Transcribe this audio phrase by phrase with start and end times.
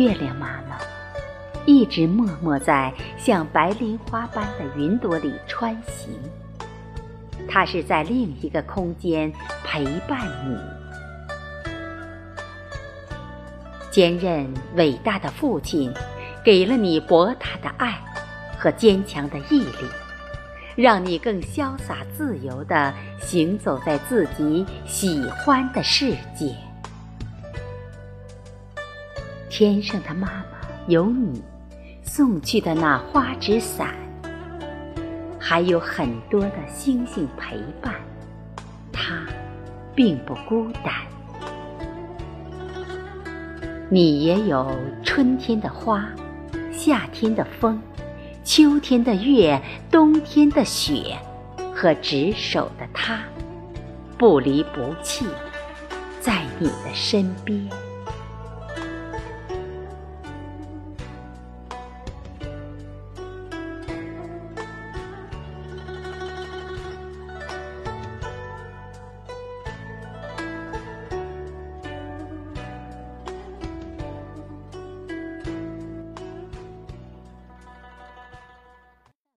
[0.00, 0.78] 月亮妈妈
[1.66, 6.10] 一直默默在像白莲花般的云朵里穿行。
[7.46, 9.30] 它是在另一个空间
[9.62, 10.56] 陪伴你。
[13.90, 15.92] 坚韧伟大的父亲，
[16.42, 18.00] 给了你博大的爱
[18.56, 19.84] 和坚强的毅力，
[20.76, 26.56] 让你更潇洒自由地行走在自己喜欢的世界。
[29.50, 30.44] 天上的妈妈
[30.86, 31.42] 有你
[32.04, 33.92] 送去的那花纸伞，
[35.40, 37.92] 还有很多的星星陪伴，
[38.92, 39.26] 它
[39.92, 40.94] 并不孤单。
[43.88, 46.08] 你也有春天的花，
[46.70, 47.82] 夏天的风，
[48.44, 51.18] 秋天的月，冬天的雪，
[51.74, 53.18] 和执手的他，
[54.16, 55.26] 不离不弃，
[56.20, 57.68] 在你的身边。